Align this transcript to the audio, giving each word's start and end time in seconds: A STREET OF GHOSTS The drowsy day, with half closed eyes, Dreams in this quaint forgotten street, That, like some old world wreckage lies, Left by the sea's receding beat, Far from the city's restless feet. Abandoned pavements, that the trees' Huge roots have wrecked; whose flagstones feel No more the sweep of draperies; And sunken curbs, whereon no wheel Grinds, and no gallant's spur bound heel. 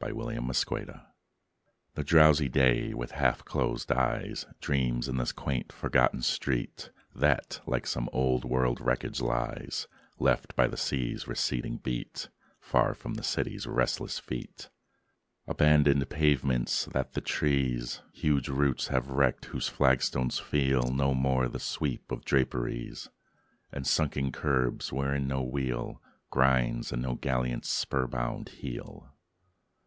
A 0.00 0.04
STREET 0.04 0.38
OF 0.38 0.46
GHOSTS 0.86 1.00
The 1.94 2.04
drowsy 2.04 2.48
day, 2.48 2.92
with 2.94 3.12
half 3.12 3.44
closed 3.44 3.90
eyes, 3.90 4.44
Dreams 4.60 5.08
in 5.08 5.16
this 5.16 5.32
quaint 5.32 5.72
forgotten 5.72 6.20
street, 6.22 6.90
That, 7.16 7.60
like 7.66 7.86
some 7.86 8.08
old 8.12 8.44
world 8.44 8.80
wreckage 8.82 9.20
lies, 9.22 9.88
Left 10.18 10.54
by 10.54 10.68
the 10.68 10.76
sea's 10.76 11.26
receding 11.26 11.78
beat, 11.78 12.28
Far 12.60 12.94
from 12.94 13.14
the 13.14 13.24
city's 13.24 13.66
restless 13.66 14.18
feet. 14.20 14.68
Abandoned 15.48 16.08
pavements, 16.10 16.84
that 16.92 17.14
the 17.14 17.20
trees' 17.22 18.02
Huge 18.12 18.48
roots 18.48 18.88
have 18.88 19.08
wrecked; 19.10 19.46
whose 19.46 19.68
flagstones 19.68 20.38
feel 20.38 20.82
No 20.92 21.12
more 21.12 21.48
the 21.48 21.58
sweep 21.58 22.12
of 22.12 22.24
draperies; 22.26 23.08
And 23.72 23.86
sunken 23.86 24.32
curbs, 24.32 24.92
whereon 24.92 25.26
no 25.26 25.42
wheel 25.42 26.00
Grinds, 26.30 26.92
and 26.92 27.02
no 27.02 27.14
gallant's 27.14 27.70
spur 27.70 28.06
bound 28.06 28.50
heel. 28.50 29.12